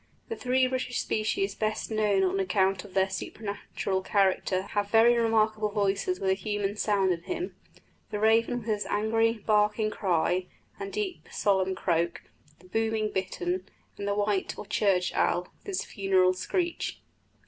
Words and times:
The 0.29 0.35
three 0.35 0.65
British 0.65 0.99
species 0.99 1.53
best 1.53 1.91
known 1.91 2.23
on 2.23 2.39
account 2.39 2.83
of 2.83 2.95
their 2.95 3.07
supernatural 3.11 4.01
character 4.01 4.63
have 4.63 4.89
very 4.89 5.15
remarkable 5.15 5.69
voices 5.69 6.19
with 6.19 6.31
a 6.31 6.33
human 6.33 6.75
sound 6.75 7.11
in 7.13 7.21
them: 7.27 7.55
the 8.09 8.17
raven 8.19 8.57
with 8.57 8.65
his 8.67 8.87
angry, 8.87 9.33
barking 9.45 9.91
cry, 9.91 10.47
and 10.79 10.91
deep, 10.91 11.27
solemn 11.29 11.75
croak; 11.75 12.23
the 12.57 12.65
booming 12.65 13.11
bittern; 13.11 13.67
and 13.95 14.07
the 14.07 14.15
white 14.15 14.57
or 14.57 14.65
church 14.65 15.13
owl, 15.13 15.49
with 15.59 15.67
his 15.67 15.85
funereal 15.85 16.33
screech. 16.33 16.99